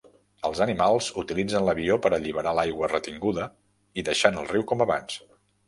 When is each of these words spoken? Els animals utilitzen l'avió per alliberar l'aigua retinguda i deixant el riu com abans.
Els 0.47 0.61
animals 0.63 1.09
utilitzen 1.21 1.65
l'avió 1.67 1.99
per 2.07 2.11
alliberar 2.17 2.55
l'aigua 2.61 2.91
retinguda 2.95 3.47
i 4.03 4.09
deixant 4.11 4.43
el 4.43 4.51
riu 4.57 4.69
com 4.73 4.85
abans. 4.91 5.23